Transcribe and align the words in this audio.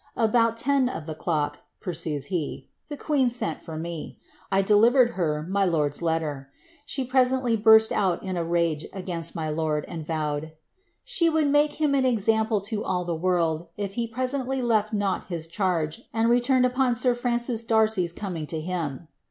^ 0.01 0.03
About 0.15 0.57
ten 0.57 0.89
of 0.89 1.05
the 1.05 1.13
clock," 1.13 1.59
pursues 1.79 2.25
he, 2.33 2.67
'^ 2.85 2.89
the 2.89 2.97
queen 2.97 3.29
sent 3.29 3.61
for 3.61 3.77
me; 3.77 4.17
I 4.51 4.63
delivered 4.63 5.11
her 5.11 5.45
my 5.47 5.63
lord's 5.63 6.01
letter. 6.01 6.49
She 6.87 7.03
presently 7.03 7.55
burst 7.55 7.91
out 7.91 8.23
in 8.23 8.35
a 8.35 8.43
rage 8.43 8.87
against 8.93 9.35
ny 9.35 9.49
lord, 9.51 9.85
and 9.87 10.03
vowed, 10.03 10.43
^ 10.43 10.51
she 11.03 11.29
would 11.29 11.47
make 11.49 11.73
him 11.73 11.93
an 11.93 12.03
example 12.05 12.61
to 12.61 12.83
all 12.83 13.05
the 13.05 13.13
world 13.13 13.67
if 13.77 13.95
ne 13.95 14.07
presently 14.07 14.59
lefl 14.59 14.91
not 14.93 15.27
his 15.27 15.45
charge, 15.45 16.01
and 16.11 16.31
returned 16.31 16.65
upon 16.65 16.95
sir 16.95 17.13
Francis 17.13 17.63
Darcy 17.63 18.07
's 18.07 18.13
eoming 18.13 18.47
to 18.47 18.59
him.' 18.59 19.07